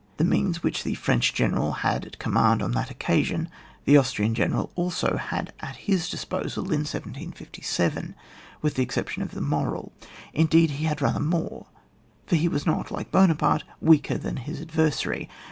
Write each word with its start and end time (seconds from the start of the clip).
The 0.17 0.23
means 0.23 0.63
which 0.63 0.83
the 0.83 0.95
French 0.95 1.31
general 1.31 1.73
had 1.85 2.07
at 2.07 2.17
com 2.17 2.33
mand 2.33 2.63
on 2.63 2.71
that 2.71 2.89
occasion, 2.89 3.49
the 3.85 3.97
Austrian 3.97 4.33
general 4.33 4.65
had 4.69 4.73
also 4.75 5.19
at 5.31 5.75
his 5.75 6.09
disposal 6.09 6.63
in 6.71 6.79
1757 6.85 8.15
(with 8.63 8.73
the 8.73 8.81
exception 8.81 9.21
of 9.21 9.29
the 9.33 9.41
moral), 9.41 9.91
indeed, 10.33 10.71
he 10.71 10.85
had 10.85 11.03
rather 11.03 11.19
more, 11.19 11.67
for 12.25 12.35
he 12.35 12.47
was 12.47 12.65
not, 12.65 12.89
like 12.89 13.11
Buonaparte, 13.11 13.63
weaker 13.79 14.17
than 14.17 14.37
his 14.37 14.59
adversary. 14.59 15.29